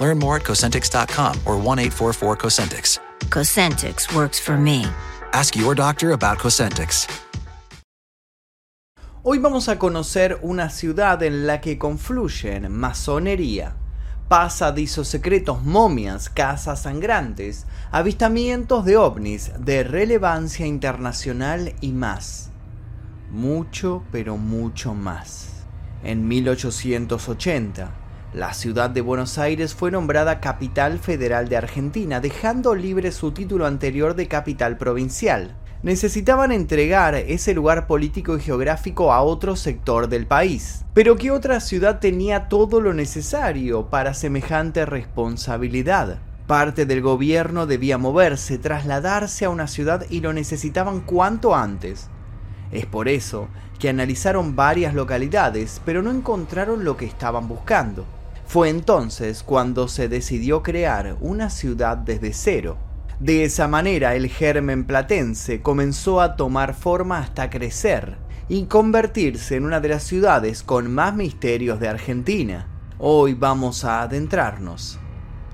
[0.00, 2.98] Learn more at Cosentix.com or 1 844 Cosentix.
[3.28, 4.86] Cosentix works for me.
[5.32, 7.06] Ask your doctor about Cosentix.
[9.22, 13.76] Hoy vamos a conocer una ciudad en la que confluyen masonería,
[14.28, 22.48] pasadizos secretos, momias, casas sangrantes, avistamientos de ovnis de relevancia internacional y más.
[23.30, 25.66] Mucho, pero mucho más.
[26.02, 27.99] En 1880,
[28.32, 33.66] la ciudad de Buenos Aires fue nombrada capital federal de Argentina, dejando libre su título
[33.66, 35.56] anterior de capital provincial.
[35.82, 40.84] Necesitaban entregar ese lugar político y geográfico a otro sector del país.
[40.94, 46.18] Pero ¿qué otra ciudad tenía todo lo necesario para semejante responsabilidad?
[46.46, 52.08] Parte del gobierno debía moverse, trasladarse a una ciudad y lo necesitaban cuanto antes.
[52.70, 53.48] Es por eso
[53.80, 58.06] que analizaron varias localidades, pero no encontraron lo que estaban buscando.
[58.50, 62.78] Fue entonces cuando se decidió crear una ciudad desde cero.
[63.20, 69.66] De esa manera el germen platense comenzó a tomar forma hasta crecer y convertirse en
[69.66, 72.66] una de las ciudades con más misterios de Argentina.
[72.98, 74.98] Hoy vamos a adentrarnos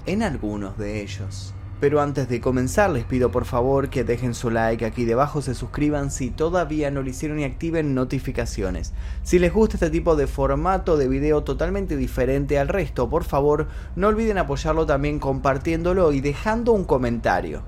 [0.06, 1.53] en algunos de ellos.
[1.78, 5.55] Pero antes de comenzar les pido por favor que dejen su like aquí debajo, se
[5.55, 8.94] suscriban si todavía no lo hicieron y activen notificaciones.
[9.22, 13.69] Si les gusta este tipo de formato de video totalmente diferente al resto, por favor
[13.94, 17.62] no olviden apoyarlo también compartiéndolo y dejando un comentario.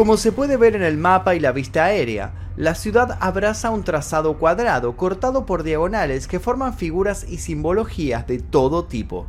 [0.00, 3.84] Como se puede ver en el mapa y la vista aérea, la ciudad abraza un
[3.84, 9.26] trazado cuadrado cortado por diagonales que forman figuras y simbologías de todo tipo.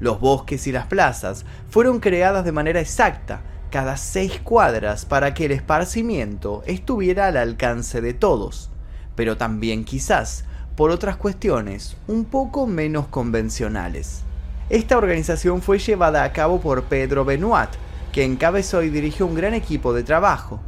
[0.00, 5.44] Los bosques y las plazas fueron creadas de manera exacta, cada seis cuadras, para que
[5.44, 8.70] el esparcimiento estuviera al alcance de todos,
[9.14, 14.24] pero también quizás por otras cuestiones un poco menos convencionales.
[14.68, 17.70] Esta organización fue llevada a cabo por Pedro Benoit,
[18.12, 20.60] que encabezó y dirigió un gran equipo de trabajo.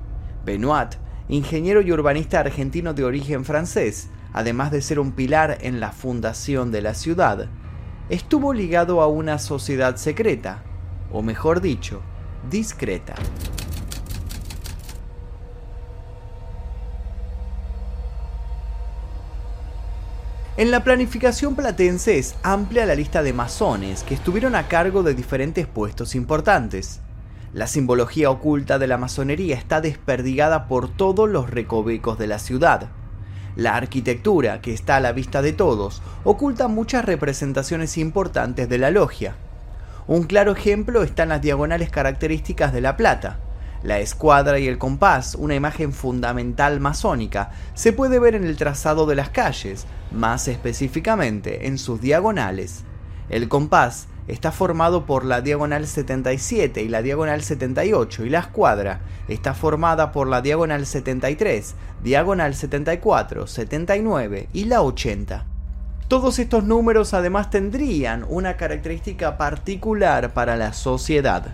[0.44, 0.94] Benoit
[1.30, 6.72] ingeniero y urbanista argentino de origen francés, además de ser un pilar en la fundación
[6.72, 7.46] de la ciudad,
[8.08, 10.64] estuvo ligado a una sociedad secreta,
[11.12, 12.02] o mejor dicho,
[12.50, 13.14] discreta.
[20.56, 25.14] En la planificación platense es amplia la lista de masones que estuvieron a cargo de
[25.14, 27.00] diferentes puestos importantes.
[27.52, 32.90] La simbología oculta de la masonería está desperdigada por todos los recovecos de la ciudad.
[33.56, 38.92] La arquitectura, que está a la vista de todos, oculta muchas representaciones importantes de la
[38.92, 39.34] logia.
[40.06, 43.40] Un claro ejemplo está en las diagonales características de la plata.
[43.82, 49.06] La escuadra y el compás, una imagen fundamental masónica, se puede ver en el trazado
[49.06, 52.84] de las calles, más específicamente en sus diagonales.
[53.28, 59.00] El compás está formado por la diagonal 77 y la diagonal 78 y la escuadra
[59.28, 65.44] está formada por la diagonal 73, diagonal 74, 79 y la 80.
[66.06, 71.46] Todos estos números además tendrían una característica particular para la sociedad.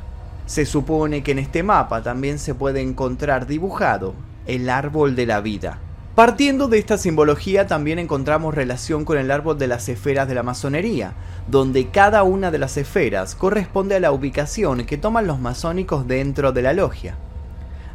[0.47, 4.15] Se supone que en este mapa también se puede encontrar dibujado
[4.47, 5.79] el árbol de la vida.
[6.17, 10.43] Partiendo de esta simbología también encontramos relación con el árbol de las esferas de la
[10.43, 11.13] masonería,
[11.47, 16.53] donde cada una de las esferas corresponde a la ubicación que toman los masónicos dentro
[16.53, 17.19] de la logia.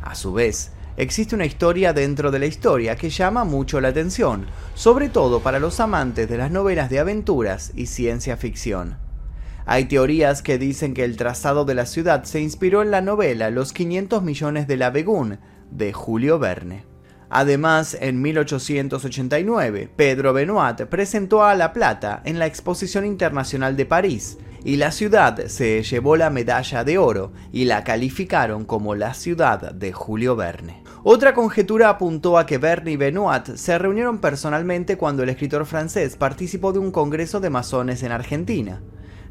[0.03, 4.45] A su vez, existe una historia dentro de la historia que llama mucho la atención,
[4.75, 8.97] sobre todo para los amantes de las novelas de aventuras y ciencia ficción.
[9.65, 13.49] Hay teorías que dicen que el trazado de la ciudad se inspiró en la novela
[13.49, 15.39] Los 500 millones de la Begún
[15.71, 16.90] de Julio Verne.
[17.33, 24.37] Además, en 1889, Pedro Benoit presentó a La Plata en la Exposición Internacional de París,
[24.65, 29.71] y la ciudad se llevó la medalla de oro y la calificaron como la ciudad
[29.71, 30.83] de Julio Verne.
[31.03, 36.17] Otra conjetura apuntó a que Verne y Benoit se reunieron personalmente cuando el escritor francés
[36.17, 38.81] participó de un congreso de masones en Argentina.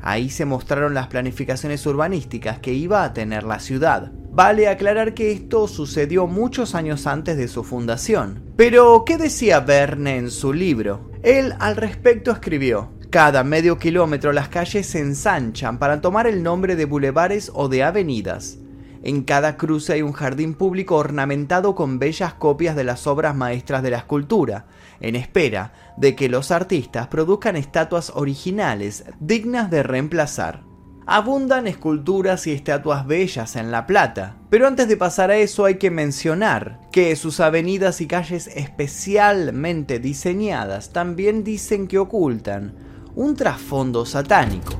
[0.03, 4.13] Ahí se mostraron las planificaciones urbanísticas que iba a tener la ciudad.
[4.33, 8.43] Vale aclarar que esto sucedió muchos años antes de su fundación.
[8.57, 11.11] Pero, ¿qué decía Verne en su libro?
[11.23, 16.77] Él al respecto escribió, cada medio kilómetro las calles se ensanchan para tomar el nombre
[16.77, 18.59] de bulevares o de avenidas.
[19.03, 23.83] En cada cruce hay un jardín público ornamentado con bellas copias de las obras maestras
[23.83, 24.67] de la escultura,
[25.01, 30.65] en espera de que los artistas produzcan estatuas originales dignas de reemplazar.
[31.07, 35.77] Abundan esculturas y estatuas bellas en La Plata, pero antes de pasar a eso hay
[35.77, 42.75] que mencionar que sus avenidas y calles especialmente diseñadas también dicen que ocultan
[43.15, 44.75] un trasfondo satánico.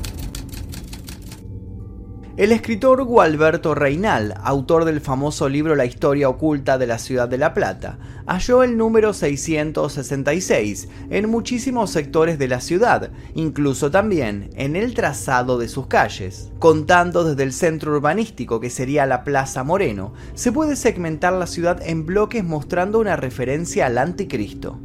[2.41, 7.37] El escritor Gualberto Reinal, autor del famoso libro La historia oculta de la ciudad de
[7.37, 14.75] La Plata, halló el número 666 en muchísimos sectores de la ciudad, incluso también en
[14.75, 16.51] el trazado de sus calles.
[16.59, 21.83] Contando desde el centro urbanístico que sería la Plaza Moreno, se puede segmentar la ciudad
[21.87, 24.79] en bloques mostrando una referencia al anticristo.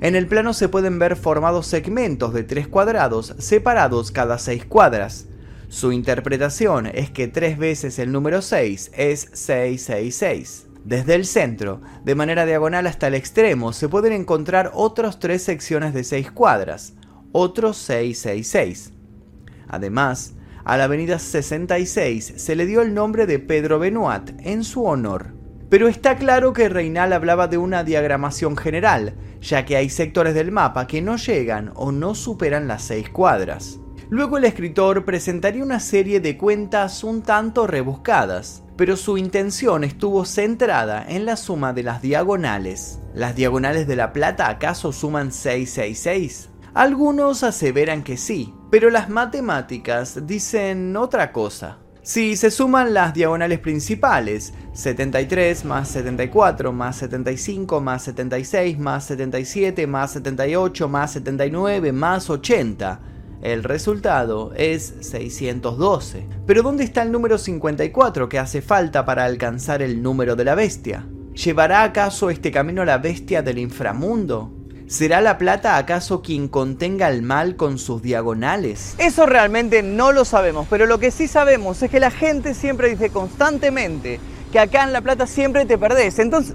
[0.00, 5.26] En el plano se pueden ver formados segmentos de tres cuadrados separados cada seis cuadras.
[5.72, 10.66] Su interpretación es que tres veces el número 6 es 666.
[10.84, 15.94] Desde el centro, de manera diagonal hasta el extremo, se pueden encontrar otras tres secciones
[15.94, 16.92] de 6 cuadras,
[17.32, 18.92] otros 666.
[19.66, 24.84] Además, a la avenida 66 se le dio el nombre de Pedro Benoit en su
[24.84, 25.28] honor.
[25.70, 30.52] Pero está claro que Reinal hablaba de una diagramación general, ya que hay sectores del
[30.52, 33.78] mapa que no llegan o no superan las 6 cuadras.
[34.12, 40.26] Luego el escritor presentaría una serie de cuentas un tanto rebuscadas, pero su intención estuvo
[40.26, 43.00] centrada en la suma de las diagonales.
[43.14, 46.50] ¿Las diagonales de la plata acaso suman 666?
[46.74, 51.78] Algunos aseveran que sí, pero las matemáticas dicen otra cosa.
[52.02, 59.86] Si se suman las diagonales principales, 73 más 74 más 75 más 76 más 77
[59.86, 63.00] más 78 más 79 más 80,
[63.42, 66.26] el resultado es 612.
[66.46, 70.54] Pero ¿dónde está el número 54 que hace falta para alcanzar el número de la
[70.54, 71.06] bestia?
[71.34, 74.52] ¿Llevará acaso este camino a la bestia del inframundo?
[74.86, 78.94] ¿Será la plata acaso quien contenga el mal con sus diagonales?
[78.98, 82.90] Eso realmente no lo sabemos, pero lo que sí sabemos es que la gente siempre
[82.90, 84.20] dice constantemente
[84.52, 86.18] que acá en La Plata siempre te perdés.
[86.18, 86.54] Entonces,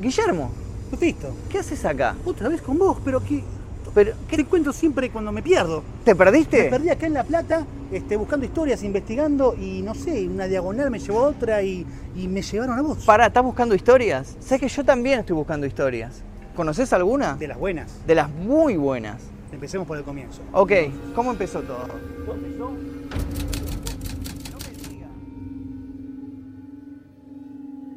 [0.00, 0.50] Guillermo,
[1.00, 1.34] Listo.
[1.48, 2.16] ¿qué haces acá?
[2.24, 3.44] Otra vez con vos, pero que.
[3.94, 5.82] Pero, ¿Qué te cuento siempre cuando me pierdo?
[6.04, 6.64] ¿Te Me perdiste?
[6.70, 10.98] perdí acá en La Plata, este, buscando historias, investigando y no sé, una diagonal me
[10.98, 11.86] llevó a otra y,
[12.16, 13.04] y me llevaron a vos.
[13.04, 14.34] Pará, ¿estás buscando historias?
[14.40, 16.22] Sé que yo también estoy buscando historias.
[16.56, 17.34] ¿Conoces alguna?
[17.36, 18.00] De las buenas.
[18.06, 19.22] De las muy buenas.
[19.52, 20.40] Empecemos por el comienzo.
[20.52, 20.72] Ok,
[21.14, 21.86] ¿cómo empezó todo?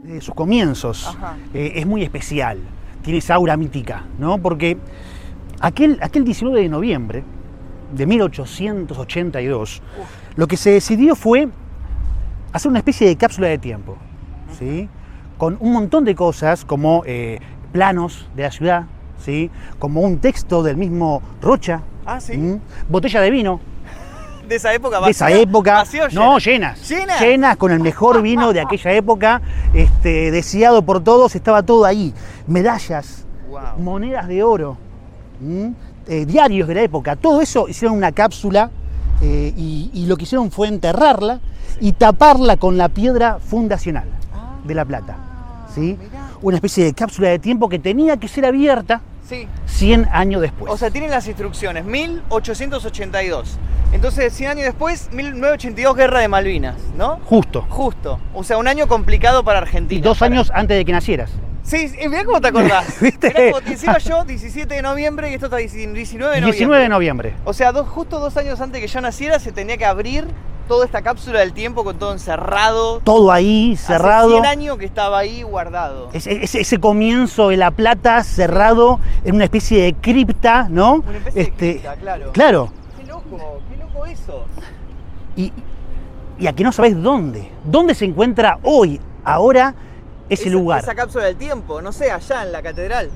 [0.04, 1.36] De sus comienzos Ajá.
[1.54, 2.60] eh, es muy especial.
[3.02, 4.38] Tiene esa aura mítica, ¿no?
[4.38, 4.78] Porque
[5.60, 7.24] aquel, aquel 19 de noviembre
[7.94, 9.82] de 1882,
[10.36, 11.48] lo que se decidió fue
[12.52, 13.98] hacer una especie de cápsula de tiempo,
[14.58, 14.90] ¿sí?
[15.38, 17.40] Con un montón de cosas como eh,
[17.72, 18.84] planos de la ciudad,
[19.24, 19.50] ¿sí?
[19.80, 22.60] Como un texto del mismo Rocha, Ah, sí.
[22.88, 23.60] botella de vino,
[24.48, 27.58] De esa época de esa época, ¿Vacío no llenas, ¿Llenas?
[27.58, 29.42] con el mejor vino de aquella época,
[29.74, 32.14] este, deseado por todos, estaba todo ahí,
[32.48, 33.80] medallas, Wow.
[33.80, 34.78] monedas de oro.
[36.08, 38.70] Eh, diarios de la época, todo eso hicieron una cápsula
[39.22, 41.40] eh, y, y lo que hicieron fue enterrarla
[41.80, 44.06] y taparla con la piedra fundacional
[44.66, 45.16] de La Plata,
[45.74, 45.98] ¿sí?
[46.00, 46.30] mirá.
[46.42, 49.48] Una especie de cápsula de tiempo que tenía que ser abierta Sí.
[49.66, 50.72] 100 años después.
[50.72, 53.58] O sea, tienen las instrucciones, 1882.
[53.92, 57.18] Entonces, 100 años después, 1982, Guerra de Malvinas, ¿no?
[57.26, 57.66] Justo.
[57.70, 58.20] Justo.
[58.36, 59.98] O sea, un año complicado para Argentina.
[60.00, 61.32] Y dos Para- años antes de que nacieras.
[61.66, 62.98] Sí, mirá cómo te acordás.
[63.02, 63.28] ¿Viste?
[63.30, 66.06] Mirá cómo te encima yo, 17 de noviembre y esto está 19
[66.36, 66.52] de noviembre.
[66.52, 67.34] 19 de noviembre.
[67.44, 70.28] O sea, dos, justo dos años antes que yo naciera se tenía que abrir
[70.68, 73.00] toda esta cápsula del tiempo con todo encerrado.
[73.04, 74.28] Todo ahí, cerrado.
[74.30, 76.10] Hace 100 años que estaba ahí guardado.
[76.14, 81.04] Ese, ese- ese comienzo de La Plata cerrado en una especie de cripta, ¿no?
[81.08, 82.32] Una especie de cripta, claro.
[82.32, 82.70] Claro.
[83.00, 84.46] Qué loco, qué loco eso.
[85.36, 85.52] Y,
[86.40, 87.50] y aquí no sabés dónde.
[87.64, 89.74] ¿Dónde se encuentra hoy, ahora,
[90.30, 90.80] ese Esa- lugar?
[90.82, 93.10] Esa cápsula del tiempo, no sé, allá en la catedral.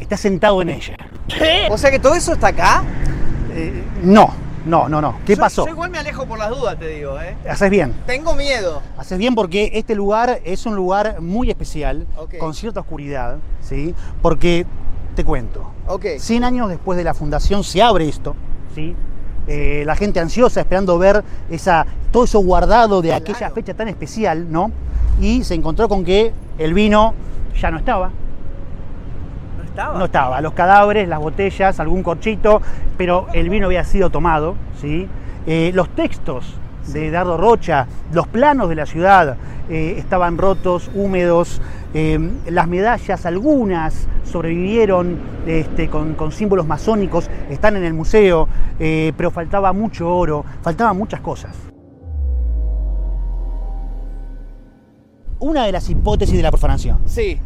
[0.00, 0.96] Está sentado en ella.
[1.70, 2.82] O sea que todo eso está acá.
[3.52, 4.30] Eh, no,
[4.66, 5.18] no, no, no.
[5.24, 5.64] ¿Qué Yo- pasó?
[5.66, 7.36] Yo igual me alejo por las dudas, te digo, ¿eh?
[7.48, 7.94] Haces bien.
[8.06, 8.82] Tengo miedo.
[8.98, 12.06] Haces bien porque este lugar es un lugar muy especial,
[12.40, 13.94] con cierta oscuridad, ¿sí?
[14.20, 14.66] Porque,
[15.14, 16.06] te cuento, Ok.
[16.18, 18.34] 100 años después de la fundación se abre esto,
[18.74, 18.96] ¿sí?
[19.46, 23.54] Eh, la gente ansiosa esperando ver esa, todo eso guardado de aquella Claro.
[23.54, 24.70] fecha tan especial, ¿no?
[25.20, 27.14] Y se encontró con que el vino
[27.60, 28.10] ya no estaba,
[29.58, 29.98] ¿No estaba?
[29.98, 32.62] no estaba, los cadáveres, las botellas, algún corchito,
[32.96, 35.08] pero el vino había sido tomado, ¿sí?
[35.46, 36.54] Eh, los textos
[36.92, 39.36] de Dardo Rocha, los planos de la ciudad
[39.68, 41.60] eh, estaban rotos, húmedos,
[41.94, 48.48] eh, las medallas, algunas sobrevivieron este, con, con símbolos masónicos, están en el museo,
[48.78, 51.54] eh, pero faltaba mucho oro, faltaban muchas cosas.
[55.38, 56.98] Una de las hipótesis de la profanación.
[57.06, 57.38] Sí,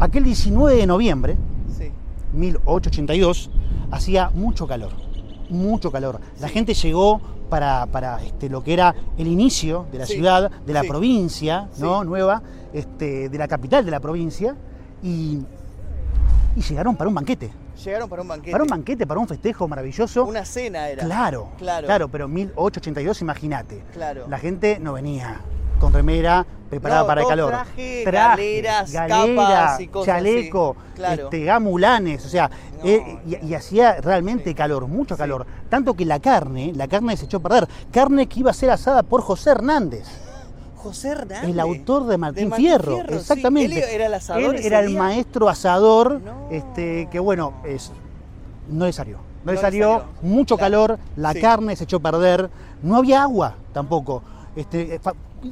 [0.00, 1.36] Aquel 19 de noviembre,
[1.78, 1.90] sí.
[2.32, 3.50] 1882,
[3.92, 4.90] hacía mucho calor,
[5.48, 6.20] mucho calor.
[6.40, 7.20] La gente llegó
[7.54, 10.88] para, para, este, lo que era el inicio de la Sí, ciudad, de la sí.
[10.88, 12.00] provincia ¿no?
[12.00, 12.08] Sí.
[12.08, 12.42] nueva,
[12.72, 14.56] este, de la capital de la provincia,
[15.04, 15.38] y,
[16.56, 17.52] y llegaron para un banquete.
[17.84, 18.50] Llegaron para un banquete.
[18.50, 20.24] Para un banquete, para un festejo maravilloso.
[20.24, 21.04] Una cena era.
[21.04, 21.86] Claro, Claro.
[21.86, 23.84] claro, pero 1882, imagínate.
[23.92, 24.26] Claro.
[24.28, 25.40] La gente no venía
[25.84, 27.50] con remera preparada No, para el calor.
[27.50, 30.94] traje, galeras, capas y cosas chaleco, así.
[30.96, 31.24] Claro.
[31.24, 32.50] este, gamulanes, o sea,
[32.82, 34.54] No, eh, y, y hacía realmente Sí.
[34.54, 35.18] calor, mucho Sí.
[35.18, 35.46] calor.
[35.68, 37.68] Tanto que la carne, la carne se echó a perder.
[37.92, 40.06] Carne que iba a ser asada por José Hernández,
[40.76, 41.50] José Hernández.
[41.50, 42.94] el autor de Martín, Martín Fierro.
[42.94, 43.16] Fierro, sí.
[43.16, 43.78] Exactamente.
[43.78, 44.98] Él era el asador Él ese era el día.
[44.98, 46.48] maestro asador, No.
[46.50, 47.92] este, que bueno, es,
[48.70, 49.18] no le salió.
[49.44, 50.04] No, le salió, salió.
[50.22, 50.72] mucho Claro.
[50.86, 52.48] calor, la carne se echó a perder,
[52.82, 54.22] no había agua tampoco.
[54.56, 55.00] Este, eh,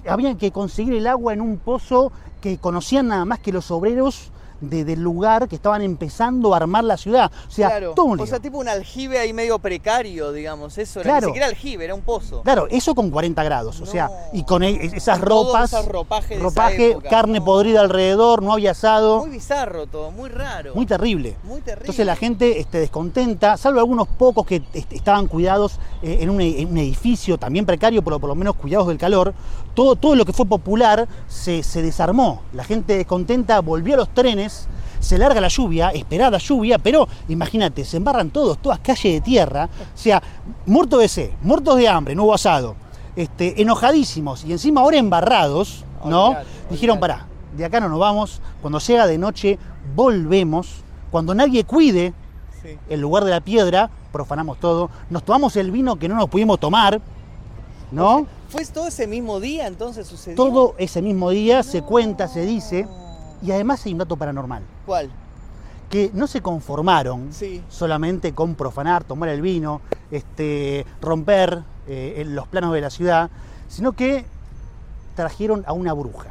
[0.07, 4.32] había que conseguir el agua en un pozo que conocían nada más que los obreros
[4.63, 7.31] de- del lugar que estaban empezando a armar la ciudad.
[7.47, 7.93] O sea, claro.
[7.95, 8.27] todo un O lío.
[8.27, 10.79] sea, tipo un aljibe ahí medio precario, digamos.
[10.79, 11.11] Eso era.
[11.11, 11.27] Claro.
[11.27, 12.43] Ni siquiera aljibe, era un pozo.
[12.43, 15.93] Claro, eso con 40 grados, o sea, y con e- esas Todo ropas, esas esa
[16.41, 17.09] ropaje, época.
[17.11, 17.45] carne No.
[17.45, 20.75] podrida alrededor, no había asado, Muy bizarro todo, muy raro.
[20.75, 21.37] muy terrible.
[21.45, 21.83] Muy terrible.
[21.83, 26.41] Entonces la gente este, descontenta, salvo algunos pocos que este, estaban cuidados eh, en, un,
[26.41, 29.35] en un edificio también precario, pero por lo menos cuidados del calor,
[29.75, 32.43] todo, todo lo que fue popular se, se desarmó.
[32.53, 34.52] La gente descontenta volvió a los trenes,
[35.01, 39.69] se larga la lluvia, esperada lluvia, pero imagínate, se embarran todos, todas calles de tierra,
[39.95, 40.23] o sea,
[40.67, 42.77] muertos de sed, muertos de hambre, no hubo asado,
[43.17, 46.27] este, enojadísimos y encima ahora embarrados, ¿no?
[46.29, 47.15] Olvidate, Dijeron, olvidate.
[47.21, 49.59] pará, de acá no nos vamos, cuando llega de noche
[49.97, 50.69] volvemos,
[51.11, 52.15] cuando nadie cuide
[52.63, 52.79] Sí.
[52.89, 56.61] el lugar de la piedra, profanamos todo, nos tomamos el vino que no nos pudimos
[56.61, 57.01] tomar,
[57.91, 58.25] ¿no?
[58.49, 60.37] ¿Fue todo ese mismo día entonces sucedió?
[60.37, 62.87] Todo ese mismo día se cuenta, se dice,
[63.43, 65.11] y además hay un dato paranormal, ¿Cuál?
[65.91, 67.63] que no se conformaron Sí.
[67.69, 69.81] solamente con profanar, tomar el vino,
[70.11, 73.31] este, romper eh, los planos de la ciudad,
[73.69, 74.25] sino que
[75.17, 76.31] trajeron a una bruja.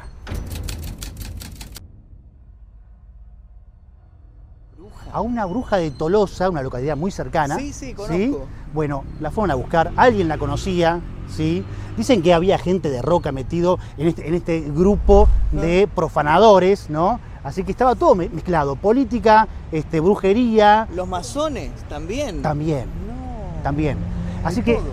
[5.12, 7.56] A una bruja de Tolosa, una localidad muy cercana.
[7.58, 8.46] Sí, sí, conozco.
[8.72, 11.62] Bueno, la fueron a buscar, alguien la conocía, ¿sí?
[11.96, 17.20] Dicen que había gente de Roca metido en este, en este grupo de profanadores, ¿no?
[17.44, 22.40] Así que estaba todo me- mezclado, política, este, brujería, Los masones también.
[22.40, 23.62] también, No.
[23.62, 23.98] también.
[24.44, 24.84] Así que todo.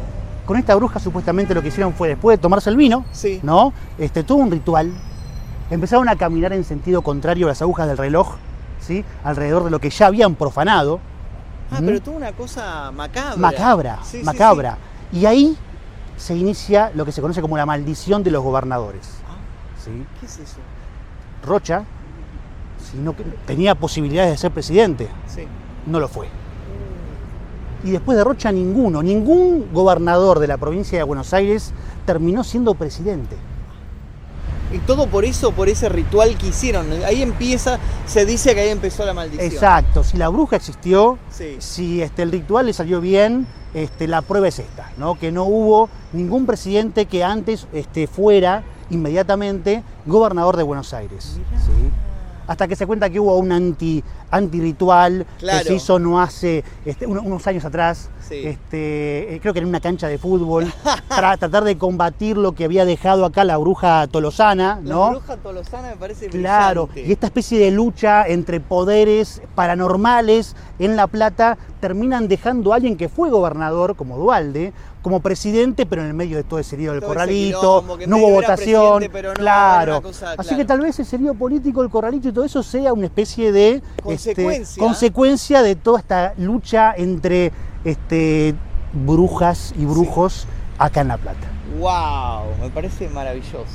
[0.45, 3.39] con esta bruja supuestamente lo que hicieron fue después de tomarse el vino, Sí.
[3.43, 3.71] ¿no?
[3.97, 4.91] Este, tuvo un ritual,
[5.69, 8.35] empezaron a caminar en sentido contrario a las agujas del reloj,
[8.89, 9.05] ¿sí?
[9.23, 10.99] Alrededor de lo que ya habían profanado.
[11.71, 11.85] Ah, ¿Mm?
[11.85, 13.37] pero tuvo una cosa macabra.
[13.37, 14.77] macabra, Sí, sí, macabra.
[15.11, 15.55] Y ahí
[16.17, 19.19] se inicia lo que se conoce como la maldición de los gobernadores.
[19.29, 19.35] Ah,
[19.83, 19.91] ¿sí?
[20.19, 20.57] ¿Qué es eso?
[21.45, 21.83] Rocha,
[23.15, 25.43] que- tenía posibilidades de ser presidente, Sí.
[25.85, 26.27] no lo fue.
[27.83, 31.71] Y después de Rocha ninguno, ningún gobernador de la provincia de Buenos Aires
[32.07, 33.37] terminó siendo presidente.
[34.71, 36.87] Y todo por eso, por ese ritual que hicieron.
[37.05, 39.51] Ahí empieza, se dice que ahí empezó la maldición.
[39.51, 41.55] Exacto, si la bruja existió, Sí.
[41.59, 45.17] si este, el ritual le salió bien, este, la prueba es esta, ¿no?
[45.17, 51.37] que no hubo ningún presidente que antes este, fuera inmediatamente gobernador de Buenos Aires.
[51.65, 51.88] ¿sí?
[52.49, 55.59] Hasta que se cuenta que hubo un anti, anti-ritual Claro.
[55.59, 58.41] que se hizo no hace este, uno- unos años atrás, Sí.
[58.43, 60.65] este, eh, creo que en una cancha de fútbol,
[61.09, 65.09] para tratar de combatir lo que había dejado acá la bruja tolosana, La ¿no?
[65.11, 67.07] bruja tolosana me parece Claro, brillante.
[67.09, 72.97] y esta especie de lucha entre poderes paranormales en La Plata terminan dejando a alguien
[72.97, 76.91] que fue gobernador, como Dualde, como presidente, pero en el medio de todo ese lío
[76.91, 80.01] del Todo corralito, quilombo, no hubo votación, presidente, pero no, claro.
[80.01, 80.57] cosa, Así claro.
[80.57, 83.81] que tal vez ese lío político, el corralito y todo eso sea una especie de
[84.07, 85.61] este, Consecuencia.
[85.63, 87.51] de toda esta lucha entre
[87.85, 88.55] este,
[88.91, 91.47] brujas y brujos acá en La Plata.
[91.79, 92.55] ¡Wow!
[92.61, 93.65] Me parece maravilloso.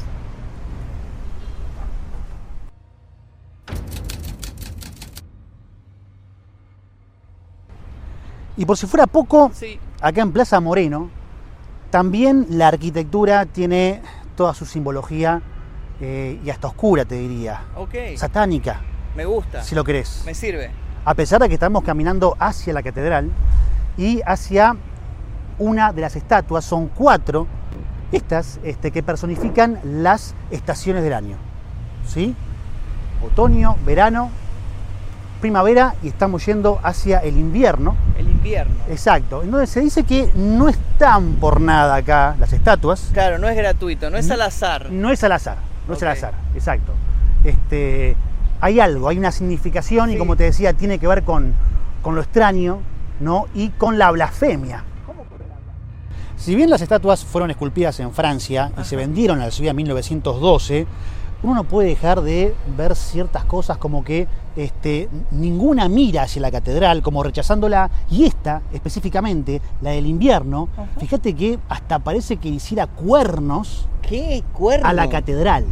[8.57, 9.79] Y por si fuera poco, Sí.
[10.05, 11.09] Acá en Plaza Moreno,
[11.91, 14.03] también la arquitectura tiene
[14.37, 15.41] toda su simbología
[15.99, 17.63] eh, y hasta oscura, te diría.
[17.75, 17.95] Ok.
[18.17, 18.83] Satánica,
[19.17, 19.63] Me gusta.
[19.63, 20.23] si lo querés.
[20.27, 20.71] Me sirve.
[21.07, 23.31] A pesar de que estamos caminando hacia la catedral
[23.97, 24.77] y hacia
[25.59, 27.47] una de las estatuas, son cuatro,
[28.13, 31.39] estas este, que personifican las estaciones del año.
[32.07, 32.37] ¿Sí?
[33.25, 34.31] Otoño, verano,
[35.45, 37.97] primavera y estamos yendo hacia el invierno.
[38.17, 38.75] El invierno.
[38.89, 39.43] Exacto.
[39.43, 43.11] Entonces se dice que no están por nada acá las estatuas.
[43.13, 44.91] Claro, no es gratuito, no es al azar.
[44.91, 46.93] No es al azar, no es al azar, exacto.
[47.45, 48.17] Este,
[48.59, 51.53] hay algo, hay una significación y como te decía, tiene que ver con,
[52.01, 52.79] con lo extraño
[53.21, 53.45] ¿no?
[53.55, 54.83] y con la blasfemia.
[56.39, 59.77] Si bien las estatuas fueron esculpidas en Francia y se vendieron a la ciudad en
[59.77, 60.87] 1912,
[61.45, 66.51] uno no puede dejar de ver ciertas cosas como que este, ninguna mira hacia la
[66.51, 72.87] catedral, como rechazándola, y esta específicamente, la del invierno, fíjate que hasta parece que hiciera
[72.87, 74.43] cuernos ¿Qué?
[74.53, 74.89] Cuerno.
[74.89, 75.65] a la catedral.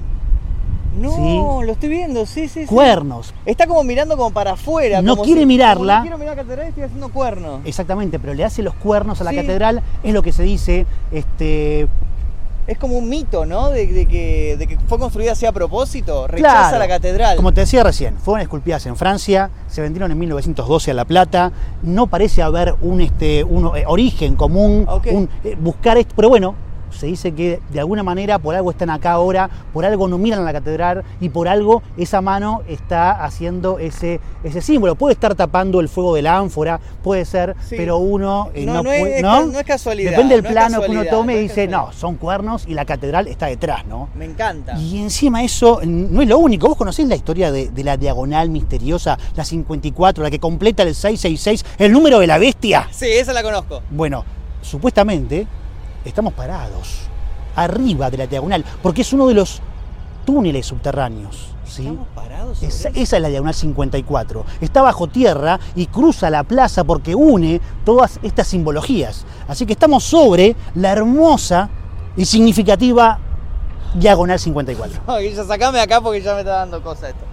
[1.01, 1.67] No, Sí.
[1.67, 2.67] lo estoy viendo, sí, sí, sí.
[2.67, 3.33] Cuernos.
[3.47, 5.01] Está como mirando como para afuera.
[5.01, 5.97] No como quiere si- mirarla.
[5.97, 7.61] no quiero mirar la catedral, estoy haciendo cuerno.
[7.65, 9.37] Exactamente, pero le hace los cuernos a la Sí.
[9.37, 11.89] catedral, es lo que se dice, este,
[12.67, 13.71] Es como un mito, ¿no?
[13.71, 16.29] De, de que, de que fue construida así a propósito.
[16.29, 16.79] Rechaza Claro.
[16.79, 17.37] la catedral.
[17.37, 21.51] Como te decía recién, fueron esculpidas en Francia, se vendieron en 1912 a La Plata,
[21.83, 26.55] no parece haber un, este, un eh, origen común, un, eh, buscar esto, pero bueno,
[26.93, 30.41] se dice que de alguna manera por algo están acá ahora, por algo no miran
[30.41, 34.95] a la catedral y por algo esa mano está haciendo ese, ese símbolo.
[34.95, 37.77] Puede estar tapando el fuego de la ánfora, puede ser, Sí.
[37.77, 39.51] pero uno eh, No, no, puede- es ¿no?
[39.59, 42.85] es casualidad, Depende del plano que uno tome y dice, no, son cuernos y la
[42.85, 44.09] catedral está detrás, ¿no?
[44.15, 44.79] Me encanta.
[44.79, 46.69] Y encima eso no es lo único.
[46.69, 50.95] ¿Vos conocés la historia de, de la diagonal misteriosa, la 54, la que completa el
[50.95, 52.89] 666, el número de la bestia?
[52.91, 53.81] Sí, esa la conozco.
[53.91, 54.25] Bueno,
[54.63, 55.47] supuestamente
[56.05, 57.01] estamos parados
[57.57, 59.61] arriba de la diagonal, porque es uno de los
[60.25, 61.49] túneles subterráneos.
[61.67, 61.83] ¿sí?
[61.83, 62.59] Estamos parados.
[62.59, 64.45] sobre Esa, es la diagonal 54.
[64.61, 69.25] Está bajo tierra y cruza la plaza porque une todas estas simbologías.
[69.49, 71.69] Así que estamos sobre la hermosa
[72.17, 73.19] y significativa
[73.95, 75.03] diagonal 54.
[75.07, 77.25] No, ya sacame acá porque ya me está dando cosa esto.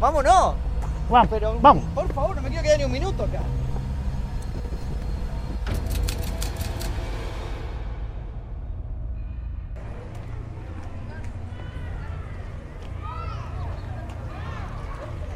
[0.00, 0.54] Vámonos.
[1.10, 1.84] Vamos, Pero, vamos.
[1.94, 3.40] por favor, no me quiero quedar ni un minuto acá.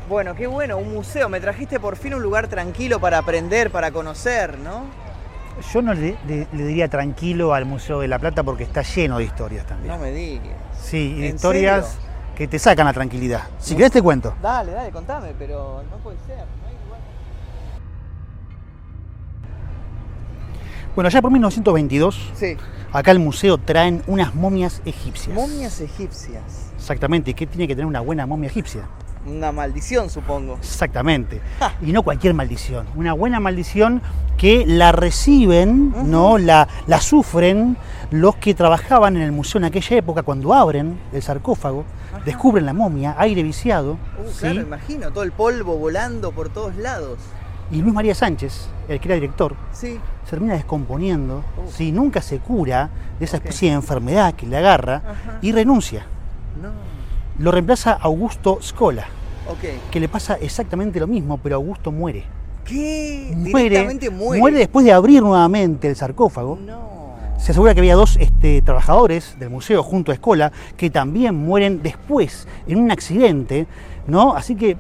[0.09, 1.29] Bueno, qué bueno, un museo.
[1.29, 4.85] Me trajiste por fin un lugar tranquilo para aprender, para conocer, ¿no?
[5.73, 9.19] Yo no le, le- le diría tranquilo al Museo de la Plata porque está lleno
[9.19, 9.93] de historias también.
[9.93, 10.47] No me digas.
[10.81, 12.09] sí, y de ¿en historias serio?
[12.37, 13.43] que te sacan la tranquilidad.
[13.59, 14.35] Si querés te cuento.
[14.41, 16.37] Dale, dale, contame, pero no puede ser.
[16.39, 17.01] No hay lugar.
[20.95, 22.57] Bueno, ya por 1922, Sí.
[22.93, 25.35] acá al museo traen unas momias egipcias.
[25.35, 26.71] Momias egipcias.
[26.77, 28.83] Exactamente, ¿qué tiene que tener una buena momia egipcia?
[29.27, 30.55] Una maldición, supongo.
[30.57, 31.41] Exactamente.
[31.83, 32.87] Y no cualquier maldición.
[32.97, 34.01] Una buena maldición
[34.37, 36.39] que la reciben, ¿no?
[36.39, 37.77] La, la sufren
[38.11, 41.85] los que trabajaban en el museo en aquella época cuando abren el sarcófago,
[42.25, 43.93] descubren la momia, aire viciado.
[43.95, 44.39] Uh, ¿sí?
[44.41, 47.19] Claro, imagino, todo el polvo volando por todos lados.
[47.71, 49.99] Y Luis María Sánchez, el que era director, Sí.
[50.25, 51.75] se termina descomponiendo, Uf.
[51.77, 51.93] ¿sí?
[51.93, 55.39] nunca se cura de esa especie de enfermedad que le agarra Ajá.
[55.43, 56.07] y renuncia.
[56.63, 56.71] No.
[57.39, 59.07] Lo reemplaza Augusto Scola,
[59.49, 59.91] Ok.
[59.91, 62.25] que le pasa exactamente lo mismo, pero Augusto muere.
[62.65, 63.33] ¿Qué?
[63.35, 64.59] Muere, muere.
[64.59, 66.59] después de abrir nuevamente el sarcófago.
[66.65, 66.99] No.
[67.39, 71.81] Se asegura que había dos este, trabajadores del museo junto a Escola que también mueren
[71.83, 73.67] después en un accidente,
[74.09, 74.35] ¿no?
[74.35, 74.77] Así que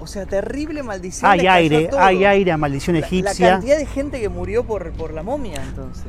[0.00, 1.30] O sea, terrible maldición.
[1.30, 3.50] hay aire, hay aire a maldición La- La, egipcia.
[3.52, 6.04] cantidad de gente que murió por, por la momia, entonces.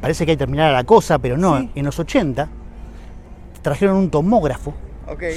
[0.00, 1.58] Parece que hay que terminar la cosa, pero no.
[1.58, 1.70] Sí.
[1.74, 2.48] En los 80
[3.62, 4.74] trajeron un tomógrafo.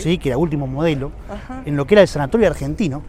[0.01, 0.17] ¿sí?
[0.19, 1.61] que era último modelo, Ajá.
[1.65, 3.01] en lo que era el sanatorio argentino.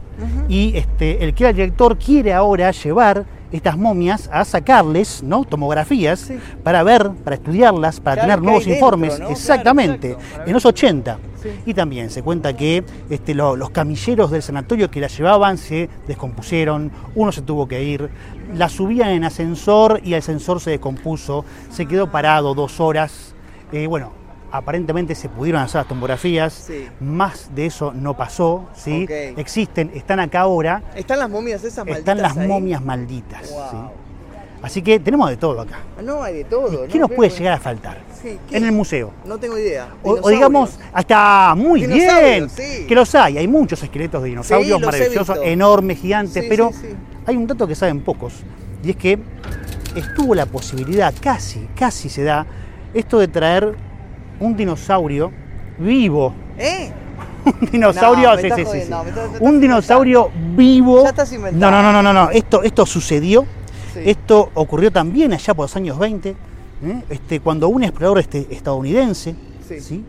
[0.49, 5.45] Y este, el que era el director quiere ahora llevar estas momias a sacarles ¿no?
[5.45, 6.39] tomografías Sí.
[6.65, 9.11] para ver, para estudiarlas, para Claro, tener nuevos dentro, informes.
[9.13, 9.17] ¿no?
[9.19, 11.19] Claro, Exactamente, exacto, en los 80.
[11.41, 11.49] Sí.
[11.67, 15.89] Y también se cuenta que este, lo- los camilleros del sanatorio que la llevaban se
[16.09, 18.09] descompusieron, uno se tuvo que ir,
[18.57, 23.35] la subían en ascensor y el ascensor se descompuso, se quedó parado dos horas.
[23.71, 24.11] Eh, bueno,
[24.53, 26.87] aparentemente se pudieron hacer las tomografías, Sí.
[27.01, 29.05] más de eso no pasó, ¿sí?
[29.05, 29.39] Ok.
[29.39, 32.49] Existen, están acá ahora, ¿Están las momias esas malditas están las ahí?
[32.49, 33.51] momias malditas.
[33.51, 33.71] Wow.
[33.71, 33.77] ¿sí?
[34.63, 35.81] Así que tenemos de todo acá.
[36.03, 36.87] No, hay de todo.
[36.89, 37.07] ¿Qué ¿no?
[37.07, 39.13] nos puede llegar a faltar Sí, en el museo?
[39.25, 39.89] No tengo idea.
[40.03, 42.87] O, digamos, hasta muy bien, sí.
[42.89, 46.71] que los hay, hay muchos esqueletos de dinosaurios maravillosos, enormes, gigantes, pero
[47.27, 48.33] hay un dato que saben pocos,
[48.83, 49.19] y es que
[49.95, 52.47] estuvo la posibilidad, casi, casi se da,
[52.95, 53.75] esto de traer
[54.41, 55.31] un dinosaurio
[55.79, 56.33] vivo.
[56.59, 56.91] ¿Eh?
[57.63, 58.93] Un dinosaurio, No, sí, sí, sí,
[59.39, 61.05] Un dinosaurio vivo.
[61.05, 61.71] Ya estás inventando.
[61.71, 62.31] no, no, no, no, no.
[62.31, 63.45] Esto, esto sucedió.
[63.95, 64.01] Sí.
[64.05, 66.35] Esto ocurrió también allá por los años 20, ¿eh?
[67.09, 69.35] este, cuando un explorador este, estadounidense
[69.67, 69.81] Sí.
[69.81, 70.05] ¿sí?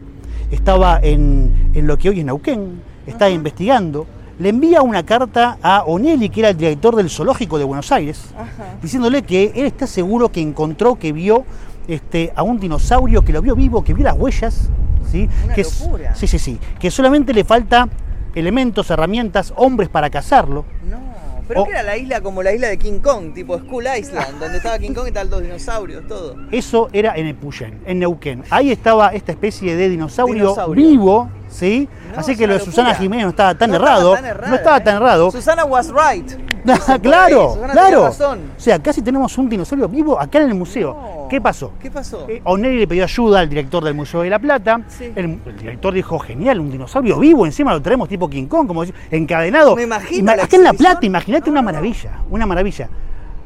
[0.52, 4.06] estaba en, en lo que hoy es Neuquén, estaba investigando,
[4.40, 8.20] le envía una carta a Onelli, que era el director del zoológico de Buenos Aires,
[8.36, 8.76] Ajá.
[8.82, 11.44] diciéndole que él está seguro que encontró, que vio
[11.88, 14.69] este, a un dinosaurio, que lo vio vivo, que vio las huellas,
[15.12, 15.30] ¿sí?
[15.45, 16.15] Una que es- locura.
[16.15, 17.88] sí, sí, sí, que solamente le falta
[18.36, 20.65] elementos, herramientas, hombres para cazarlo.
[20.89, 21.00] No,
[21.47, 24.39] pero O- que era la isla como la isla de King Kong, tipo Skull Island,
[24.39, 26.36] donde estaba King Kong y estaban los dinosaurios, todo.
[26.52, 28.43] Eso era en Epuyén, en Neuquén.
[28.50, 30.88] Ahí estaba esta especie de dinosaurio, Dinosaurio.
[30.89, 31.88] vivo, ¿sí?
[32.14, 32.96] No, Así que lo de Susana.
[32.96, 34.16] Jiménez no estaba tan No errado.
[34.16, 34.82] estaba tan errada, no estaba ¿eh?
[34.82, 35.32] tan errado.
[35.32, 36.32] Susana was right.
[37.02, 38.04] Claro, Susana claro.
[38.06, 38.40] razón.
[38.58, 40.94] O sea, casi tenemos un dinosaurio vivo acá en el museo.
[40.94, 41.28] No.
[41.30, 41.72] ¿Qué pasó?
[41.80, 42.26] ¿Qué pasó?
[42.28, 44.82] Eh, Onelli le pidió ayuda al director del Museo de la Plata.
[44.88, 45.12] Sí.
[45.16, 48.84] El, el director dijo, genial, un dinosaurio vivo, encima lo traemos tipo King Kong, como
[49.12, 49.76] encadenado.
[49.78, 50.74] Me imagino Ima- acá en La.
[50.74, 51.66] Plata, imagínate una no.
[51.66, 52.90] maravilla, una maravilla.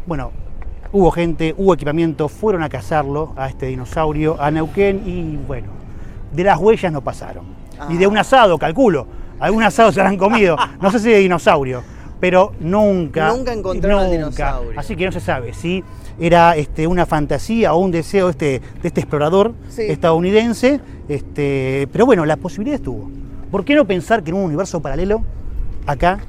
[0.07, 0.31] Bueno,
[0.91, 5.67] hubo gente, hubo equipamiento, fueron a cazarlo, a este dinosaurio, a Neuquén, y bueno,
[6.31, 7.60] de las huellas no pasaron.
[7.89, 8.09] Y de Ah.
[8.09, 9.07] un asado, calculo.
[9.39, 11.81] Algún asado se habrán comido, no sé si de dinosaurio,
[12.19, 13.29] pero nunca.
[13.29, 14.11] Nunca encontraron nunca.
[14.11, 14.79] dinosaurio.
[14.79, 15.83] Así que no se sabe si
[16.19, 19.81] era este, una fantasía o un deseo este, de este explorador Sí.
[19.83, 20.79] estadounidense.
[21.09, 23.09] Este, pero bueno, la posibilidad estuvo.
[23.49, 25.23] ¿Por qué no pensar que en un universo paralelo,
[25.87, 26.19] acá,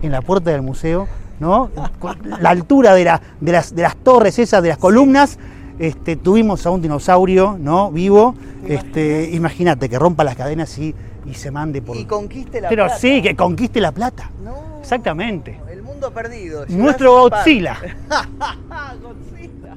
[0.00, 1.06] en la puerta del museo,
[1.38, 1.70] ¿no?
[2.40, 5.38] La altura de, la- de las, de las torres esas, de las columnas,
[5.78, 7.90] este, tuvimos a un dinosaurio ¿no?
[7.90, 8.34] vivo.
[8.66, 10.94] Este, Imagínate que rompa las cadenas y,
[11.26, 11.96] y se mande por.
[11.96, 12.98] Y conquiste la pero plata.
[13.00, 14.30] sí, que conquiste la plata.
[14.42, 14.80] No.
[14.80, 15.58] Exactamente.
[15.70, 16.64] El mundo perdido.
[16.68, 17.12] Nuestro.
[17.28, 17.76] Godzilla.
[19.02, 19.74] Godzilla.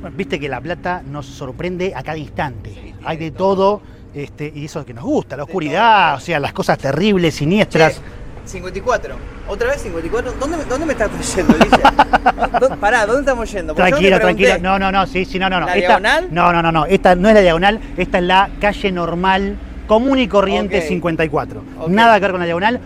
[0.00, 2.94] Bueno, Viste que La Plata nos sorprende a cada instante.
[3.04, 3.80] Hay de todo,
[4.14, 7.34] este, y eso es lo que nos gusta, la oscuridad, o sea, las cosas terribles,
[7.34, 7.94] siniestras.
[7.96, 8.00] Che,
[8.44, 9.14] 54.
[9.48, 10.32] ¿Otra vez 54?
[10.38, 11.82] ¿Dónde, me- dónde me estás trayendo, Guille?
[12.60, 13.74] ¿Dó- Pará, ¿dónde estamos yendo?
[13.74, 14.58] Porque Tranquilo, tranquilo.
[14.60, 15.60] No, no, no, sí, sí, no, no.
[15.60, 15.66] no.
[15.66, 16.28] ¿La Esta- diagonal?
[16.30, 16.86] No, no, no, no.
[16.86, 20.84] Esta no es la diagonal, esta es la calle normal, común y corriente Ok.
[20.84, 21.62] 54.
[21.80, 21.88] Ok.
[21.88, 22.80] Nada que ver con la diagonal,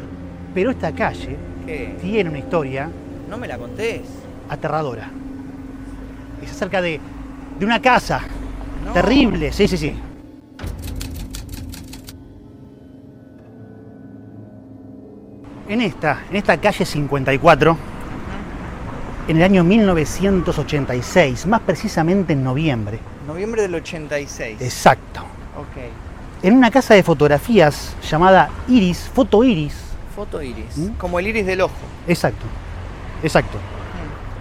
[0.54, 1.96] pero esta calle ¿Qué?
[2.00, 2.88] tiene una historia
[3.28, 4.02] No me la contés.
[4.48, 5.08] aterradora.
[6.42, 7.00] Es acerca de,
[7.58, 8.20] de una casa
[8.84, 8.92] No.
[8.92, 9.94] terrible, sí, sí, sí.
[15.68, 17.76] En esta, en esta calle 54,
[19.28, 24.60] en el año 1986, más precisamente en noviembre, Noviembre del 86.
[24.62, 25.20] exacto,
[25.58, 25.82] Ok.
[26.44, 29.74] en una casa de fotografías llamada Iris, Foto Iris,
[30.14, 30.78] Foto iris.
[30.78, 30.90] ¿Mm?
[30.98, 31.74] Como el iris del ojo.
[32.06, 32.46] exacto,
[33.22, 33.58] exacto.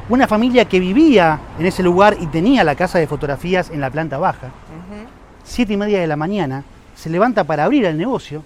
[0.07, 3.89] Una familia que vivía en ese lugar y tenía la casa de fotografías en la
[3.89, 5.07] planta baja, Ujú.
[5.43, 6.63] siete y media de la mañana,
[6.95, 8.43] se levanta para abrir el negocio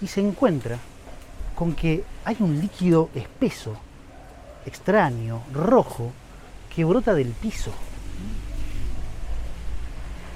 [0.00, 0.78] y se encuentra
[1.56, 3.74] con que hay un líquido espeso,
[4.64, 6.12] extraño, rojo,
[6.74, 7.72] que brota del piso.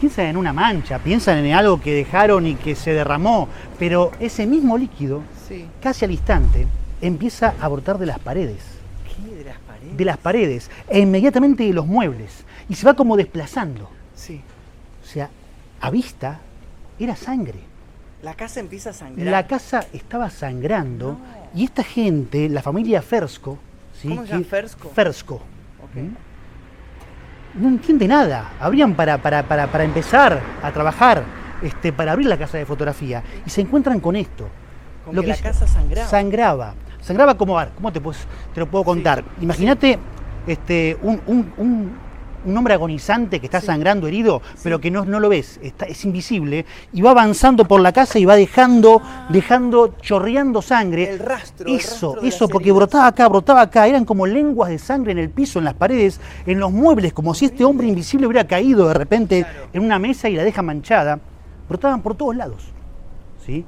[0.00, 4.46] Piensan en una mancha, piensan en algo que dejaron y que se derramó, pero ese
[4.46, 5.66] mismo líquido, Sí.
[5.82, 6.66] casi al instante,
[7.02, 8.62] empieza a brotar de las paredes,
[9.04, 9.34] ¿Qué?
[9.34, 9.96] ¿De las paredes?
[9.96, 13.90] de las paredes, e inmediatamente de los muebles, y se va como desplazando.
[14.16, 14.40] Sí.
[15.02, 15.28] O sea,
[15.82, 16.40] a vista
[16.98, 17.58] era sangre.
[18.22, 19.26] La casa empieza a sangrar.
[19.26, 21.18] La casa estaba sangrando
[21.54, 23.58] y esta gente, la familia Fersco,
[24.00, 24.08] ¿sí?
[24.08, 24.44] ¿Cómo se llama?
[24.44, 24.88] Fersco?
[24.90, 26.02] Fersco, Ok.
[27.54, 28.52] no entiende nada.
[28.60, 31.24] Abrían para, para, para, para empezar a trabajar,
[31.62, 34.48] este, para abrir la casa de fotografía y se encuentran con esto.
[35.04, 36.08] Con que la es- casa sangraba.
[36.08, 36.74] Sangraba.
[37.00, 39.24] Sangraba como, ¿cómo te, puedes- te lo puedo contar?
[39.40, 39.98] Imagínate
[40.46, 41.92] este, un, un- un-
[42.44, 46.04] un hombre agonizante que está sangrando herido, pero que no, no lo ves, está, es
[46.04, 51.10] invisible, y va avanzando por la casa y va dejando, dejando, chorreando sangre.
[51.10, 52.76] El rastro, el Eso, rastro eso, porque heridas.
[52.76, 56.20] brotaba acá, brotaba acá, eran como lenguas de sangre en el piso, en las paredes,
[56.46, 59.68] en los muebles, como si este hombre invisible hubiera caído de repente Claro.
[59.72, 61.18] en una mesa y la deja manchada.
[61.68, 62.72] Brotaban por todos lados.
[63.46, 63.64] ¿sí?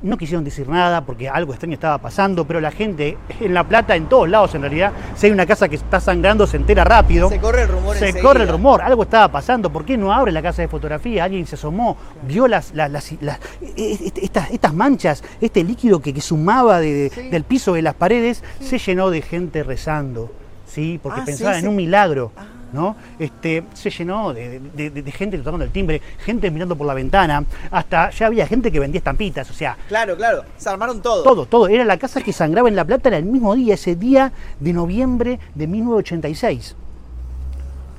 [0.00, 3.96] No quisieron decir nada porque algo extraño estaba pasando, pero la gente en La Plata,
[3.96, 7.28] en todos lados en realidad, si hay una casa que está sangrando, se entera rápido.
[7.28, 8.22] Se corre el rumor Se enseguida.
[8.28, 9.70] corre el rumor, algo estaba pasando.
[9.72, 11.24] ¿Por qué no abre la casa de fotografía?
[11.24, 13.40] Alguien se asomó, vio las, las- las- las-
[13.76, 17.28] estas, estas manchas, este líquido que, que sumaba de- Sí.
[17.30, 20.30] del piso de las paredes, se llenó de gente rezando,
[20.66, 21.00] ¿sí?
[21.02, 22.30] porque Ah, pensaban sí, en un milagro.
[22.36, 22.44] Ah.
[22.72, 22.96] ¿No?
[23.18, 26.94] Este, se llenó de, de- de- de gente tocando el timbre, gente mirando por la
[26.94, 30.44] ventana, hasta ya había gente que vendía estampitas, o sea, Claro, claro.
[30.56, 31.22] Se armaron todo.
[31.22, 31.68] todo, todo.
[31.68, 34.72] Era la casa que sangraba en La Plata, era el mismo día, ese día de
[34.72, 36.76] noviembre de 1986.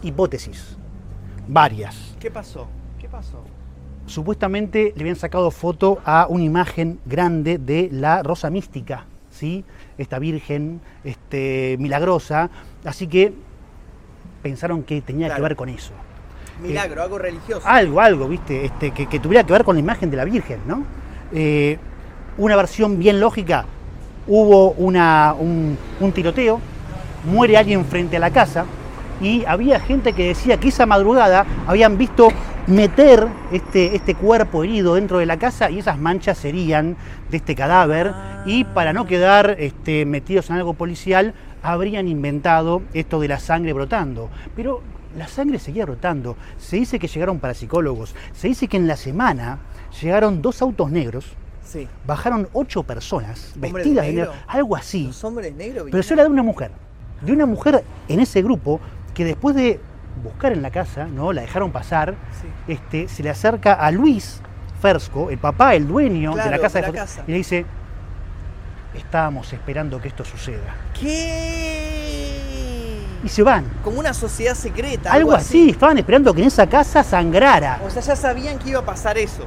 [0.03, 0.77] hipótesis,
[1.47, 2.15] varias.
[2.19, 2.67] ¿Qué pasó?
[2.99, 3.43] ¿Qué pasó?
[4.05, 9.63] Supuestamente le habían sacado foto a una imagen grande de la Rosa Mística, ¿sí?
[9.97, 12.49] Esta Virgen este, milagrosa,
[12.85, 13.33] así que
[14.41, 15.91] pensaron que tenía que ver con eso.
[16.61, 17.61] Milagro, algo religioso.
[17.65, 18.65] Algo, algo, ¿viste?
[18.65, 20.83] Este, que, que tuviera que ver con la imagen de la Virgen, ¿no?
[21.31, 21.77] Eh,
[22.37, 23.65] una versión bien lógica,
[24.27, 26.59] hubo una, un, un tiroteo,
[27.25, 28.65] muere alguien frente a la casa
[29.21, 32.29] y había gente que decía que esa madrugada habían visto
[32.67, 36.95] meter este, este cuerpo herido dentro de la casa y esas manchas serían
[37.29, 38.13] de este cadáver
[38.45, 43.73] y para no quedar este, metidos en algo policial habrían inventado esto de la sangre
[43.73, 44.29] brotando.
[44.55, 44.81] Pero
[45.17, 46.35] la sangre seguía brotando.
[46.57, 48.15] Se dice que llegaron parapsicólogos.
[48.33, 49.59] Se dice que en la semana
[50.01, 51.25] llegaron dos autos negros,
[51.63, 51.87] Sí.
[52.07, 54.33] bajaron ocho personas ¿Hombres de vestidas de negro?
[54.47, 55.05] algo así.
[55.05, 56.71] Los hombres negros Pero eso era de una mujer.
[57.21, 58.79] De una mujer en ese grupo
[59.13, 59.79] que después de
[60.23, 61.31] buscar en la casa, ¿no?
[61.31, 62.47] La dejaron pasar, Sí.
[62.73, 64.41] este, se le acerca a Luis
[64.81, 67.23] Fersco, el papá, el dueño de la casa, de la casa.
[67.27, 67.65] y le dice,
[68.93, 70.75] estábamos esperando que esto suceda.
[70.99, 72.99] ¿Qué?
[73.23, 73.65] Y se van.
[73.83, 75.11] Como una sociedad secreta.
[75.11, 77.81] Algo así, estaban esperando que en esa casa sangrara.
[77.85, 79.43] O sea, ya sabían que iba a pasar eso.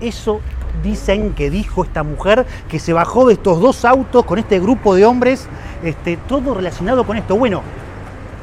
[0.00, 0.40] Eso
[0.82, 4.94] dicen que dijo esta mujer que se bajó de estos dos autos con este grupo
[4.94, 5.46] de hombres,
[5.82, 7.36] este, todo relacionado con esto.
[7.36, 7.62] Bueno,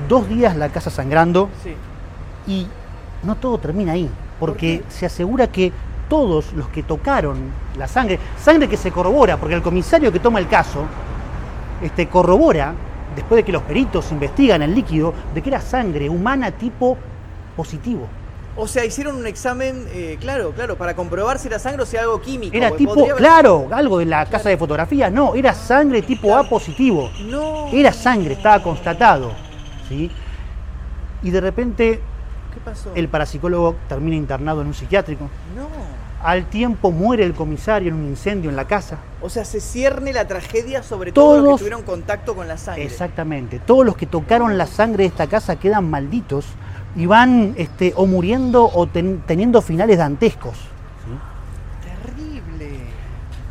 [0.07, 1.75] dos días la casa sangrando Sí.
[2.47, 2.67] y
[3.23, 5.73] no todo termina ahí, porque se asegura que
[6.11, 7.37] todos los que tocaron
[7.77, 10.83] la sangre, sangre que se corrobora, porque el comisario que toma el caso,
[11.81, 12.73] este, corrobora,
[13.15, 16.97] después de que los peritos investigan el líquido, de que era sangre humana tipo
[17.55, 18.09] positivo.
[18.57, 21.95] O sea, hicieron un examen, eh, claro, claro, para comprobar si era sangre o si
[21.95, 22.57] era algo químico.
[22.57, 26.43] Era tipo, podría claro, algo de la casa de fotografías, no, era sangre tipo A
[26.43, 27.09] positivo.
[27.21, 27.69] No.
[27.71, 29.31] Era sangre, estaba constatado.
[29.87, 30.11] ¿sí?
[31.23, 32.01] Y de repente
[32.53, 32.91] ¿Qué pasó?
[32.95, 35.29] el parapsicólogo termina internado en un psiquiátrico.
[35.55, 36.00] No.
[36.23, 38.97] Al tiempo muere el comisario en un incendio en la casa.
[39.21, 42.83] O sea, se cierne la tragedia sobre todos los que tuvieron contacto con la sangre.
[42.83, 43.59] Exactamente.
[43.59, 46.45] Todos los que tocaron la sangre de esta casa quedan malditos
[46.95, 50.57] y van este, o muriendo o ten- teniendo finales dantescos.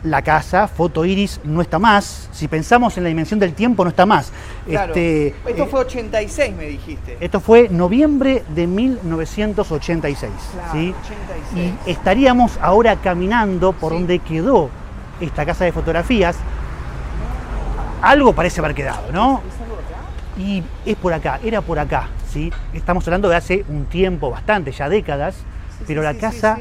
[0.03, 2.31] La casa, foto iris, no está más.
[2.33, 4.33] Si pensamos en la dimensión del tiempo, no está más.
[4.67, 4.95] Claro.
[4.95, 7.19] Este, Esto eh, fue 86, me dijiste.
[7.21, 10.33] Esto fue noviembre de 1986.
[10.55, 10.95] Claro, ¿sí?
[11.05, 11.75] 86.
[11.87, 13.99] Y estaríamos ahora caminando por Sí.
[13.99, 14.71] donde quedó
[15.21, 16.37] esta casa de fotografías.
[18.01, 19.43] Algo parece haber quedado, ¿no?
[20.39, 22.51] Y es por acá, era por acá, ¿sí?
[22.73, 25.35] Estamos hablando de hace un tiempo, bastante, ya décadas,
[25.79, 26.59] Sí, pero la casa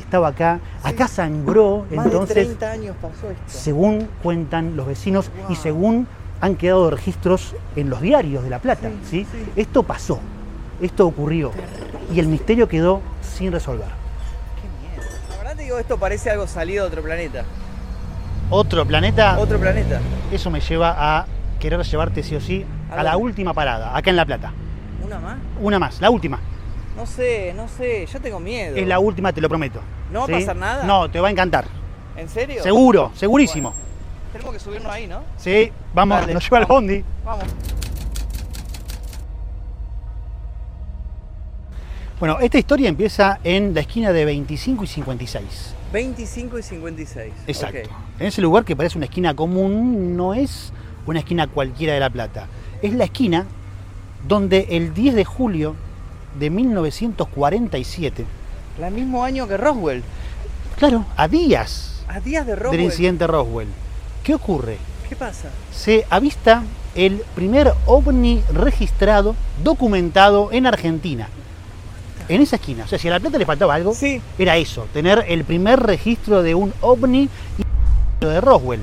[0.00, 0.88] estaba acá, Sí.
[0.88, 3.42] acá sangró, Más entonces, de 30 años pasó esto.
[3.46, 6.06] según cuentan los vecinos y según
[6.40, 9.26] han quedado registros en los diarios de La Plata, Sí, ¿sí?
[9.30, 9.52] sí.
[9.56, 10.18] Esto pasó,
[10.80, 11.52] esto ocurrió
[12.12, 13.86] y el misterio quedó sin resolver.
[13.86, 15.08] Qué miedo.
[15.30, 17.44] La verdad te digo, esto parece algo salido de otro planeta.
[18.50, 20.00] Otro planeta, Otro planeta.
[20.30, 21.26] eso me lleva a
[21.60, 24.52] querer llevarte sí o sí ¿A a la última parada, acá en La Plata.
[25.04, 25.36] ¿Una más?
[25.60, 26.40] Una más, la última.
[26.96, 28.76] No sé, no sé, yo tengo miedo.
[28.76, 29.80] Es la última, te lo prometo.
[30.10, 30.84] ¿No va a pasar nada?
[30.84, 31.64] No, te va a encantar.
[32.16, 32.62] ¿En serio?
[32.62, 33.70] Seguro, segurísimo.
[33.70, 35.22] Bueno, tenemos que subirnos ahí, ¿no?
[35.38, 36.82] Sí, vamos, Dale, nos lleva el vamos.
[36.82, 37.04] bondi.
[37.24, 37.44] Vamos.
[42.20, 45.74] Bueno, esta historia empieza en la esquina de 25 y 56.
[45.92, 47.32] 25 y 56.
[47.46, 47.90] Exacto.
[48.18, 50.72] En ese lugar que parece una esquina común, no es
[51.06, 52.46] una esquina cualquiera de La Plata.
[52.80, 53.46] Es la esquina
[54.28, 55.74] donde el 10 de julio
[56.38, 58.24] de 1947,
[58.78, 60.02] La mismo año que Roswell.
[60.78, 62.72] claro, a días A días de Roswell.
[62.78, 63.68] del incidente Roswell,
[64.24, 64.78] ¿qué ocurre?
[65.08, 65.48] ¿Qué pasa?
[65.72, 66.62] se avista
[66.94, 71.28] el primer ovni registrado, documentado en Argentina.
[72.28, 72.84] En esa esquina.
[72.84, 74.20] O sea, si a La Plata le faltaba algo, Sí.
[74.38, 78.80] era eso, tener el primer registro de un ovni y de Roswell.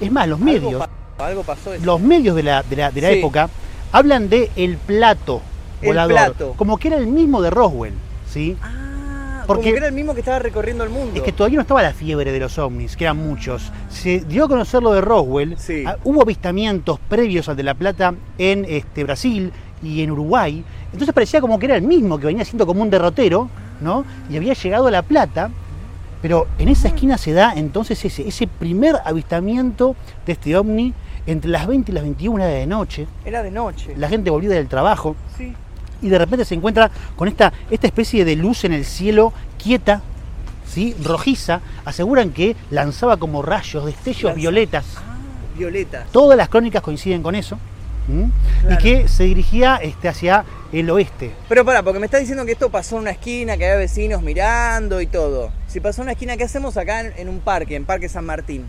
[0.00, 1.74] Es más, los medios, Algo, pa- algo pasó.
[1.74, 1.84] eso.
[1.84, 3.18] los medios de la, de la, de la Sí.
[3.18, 3.48] época
[3.92, 5.42] hablan de el plato
[5.82, 6.54] El plato.
[6.56, 7.94] como que era el mismo de Roswell,
[8.28, 8.56] ¿sí?
[8.62, 11.12] Ah, Porque- como que era el mismo que estaba recorriendo el mundo.
[11.16, 13.72] Es que todavía no estaba la fiebre de los ovnis, que eran muchos.
[13.88, 15.56] Se dio a conocer lo de Roswell.
[15.58, 15.84] Sí.
[15.86, 20.64] Ah, Hubo avistamientos previos al de La Plata en este, Brasil y en Uruguay.
[20.92, 23.48] Entonces parecía como que era el mismo, que venía siendo como un derrotero,
[23.80, 24.04] ¿no?
[24.30, 25.50] Y había llegado a La Plata.
[26.22, 30.94] Pero en esa esquina se da entonces ese, ese primer avistamiento de este ovni
[31.26, 33.08] entre las 20 y las 21 de noche.
[33.24, 33.94] Era de noche.
[33.96, 35.52] La gente volvía del trabajo Sí.
[36.02, 40.02] Y de repente se encuentra con esta, esta especie de luz en el cielo quieta,
[40.68, 40.94] ¿sí?
[41.02, 44.84] rojiza, aseguran que lanzaba como rayos, destellos Lanza- violetas.
[44.98, 45.16] Ah,
[45.56, 46.06] Violeta.
[46.12, 47.58] Todas las crónicas coinciden con eso.
[48.68, 51.30] y que se dirigía este, hacia el oeste.
[51.48, 54.22] Pero pará, porque me estás diciendo que esto pasó en una esquina, que había vecinos
[54.22, 55.52] mirando y todo.
[55.68, 58.24] Si pasó en una esquina, ¿qué hacemos acá en, en un parque, en Parque San
[58.26, 58.64] Martín?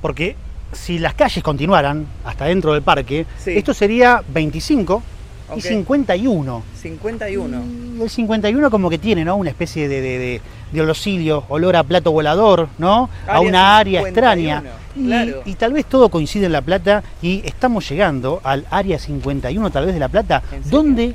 [0.00, 0.36] Porque
[0.72, 3.50] si las calles continuaran hasta dentro del parque, Sí.
[3.56, 5.02] esto sería 25
[5.50, 5.58] Ok.
[5.58, 6.62] y 51.
[6.80, 7.62] 51.
[7.98, 9.36] Y el 51 como que tiene, ¿no?
[9.36, 10.40] Una especie de, de, de,
[10.72, 13.08] de olorcilio, olor a plato volador, ¿no?
[13.26, 14.62] a una área 51, extraña.
[14.96, 15.42] Y, claro.
[15.44, 19.86] y tal vez todo coincide en La Plata y estamos llegando al área 51 tal
[19.86, 21.14] vez de La Plata, donde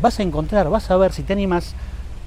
[0.00, 1.74] vas a encontrar, vas a ver si te animas,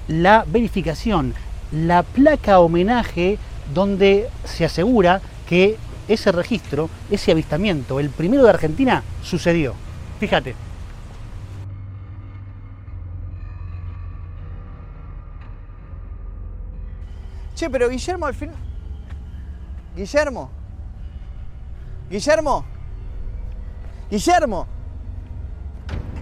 [0.08, 1.34] la verificación,
[1.70, 3.38] la placa homenaje
[3.72, 5.76] donde se asegura que
[6.08, 9.74] ese registro, ese avistamiento, el primero de Argentina, sucedió.
[10.20, 10.54] Fíjate.
[17.70, 18.50] Pero Guillermo al fin.
[19.96, 20.50] Guillermo.
[22.10, 22.64] Guillermo.
[24.10, 24.66] Guillermo.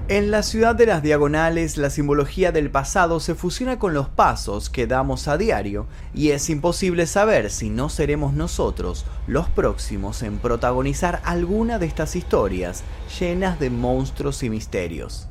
[0.09, 4.69] En la ciudad de las diagonales, la simbología del pasado se fusiona con los pasos
[4.69, 10.39] que damos a diario, y es imposible saber si no seremos nosotros los próximos en
[10.39, 12.83] protagonizar alguna de estas historias
[13.21, 15.29] llenas de monstruos y misterios.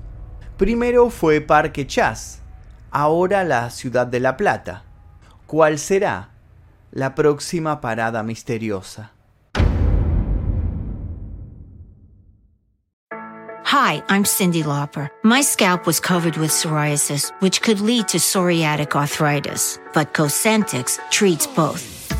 [0.56, 2.39] Primero fue Parque Chas,
[2.89, 4.88] ahora la ciudad de La Plata.
[5.49, 6.29] ¿Cuál será
[6.91, 9.13] la próxima parada misteriosa?
[13.65, 15.09] Hi, I'm Cindy Lauper.
[15.23, 21.47] My scalp was covered with psoriasis, which could lead to psoriatic arthritis, but Cosentix treats
[21.47, 21.98] both.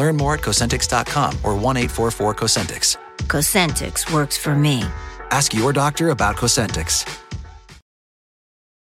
[0.00, 2.96] Learn more at Cosentix.com or 1 844 Cosentix.
[3.28, 4.82] Cosentix works for me.
[5.30, 7.04] Ask your doctor about Cosentix.